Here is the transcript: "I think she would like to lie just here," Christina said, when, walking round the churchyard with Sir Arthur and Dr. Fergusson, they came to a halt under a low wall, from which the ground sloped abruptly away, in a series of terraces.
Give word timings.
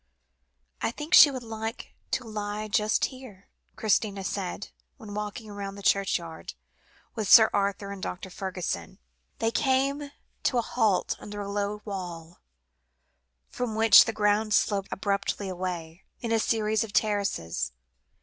"I 0.81 0.89
think 0.89 1.13
she 1.13 1.29
would 1.29 1.43
like 1.43 1.93
to 2.09 2.23
lie 2.23 2.67
just 2.67 3.05
here," 3.05 3.47
Christina 3.75 4.23
said, 4.23 4.69
when, 4.97 5.13
walking 5.13 5.51
round 5.51 5.77
the 5.77 5.83
churchyard 5.83 6.55
with 7.13 7.27
Sir 7.31 7.51
Arthur 7.53 7.91
and 7.91 8.01
Dr. 8.01 8.31
Fergusson, 8.31 8.97
they 9.37 9.51
came 9.51 10.09
to 10.41 10.57
a 10.57 10.63
halt 10.63 11.15
under 11.19 11.39
a 11.41 11.51
low 11.51 11.83
wall, 11.85 12.39
from 13.47 13.75
which 13.75 14.05
the 14.05 14.11
ground 14.11 14.55
sloped 14.55 14.89
abruptly 14.91 15.47
away, 15.47 16.01
in 16.19 16.31
a 16.31 16.39
series 16.39 16.83
of 16.83 16.93
terraces. 16.93 17.71